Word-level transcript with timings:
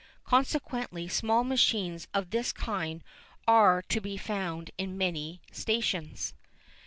Consequently 0.23 1.07
small 1.07 1.43
machines 1.43 2.07
of 2.11 2.31
this 2.31 2.51
kind 2.51 3.03
are 3.47 3.83
to 3.83 4.01
be 4.01 4.17
found 4.17 4.71
in 4.75 4.97
many 4.97 5.41
stations. 5.51 6.33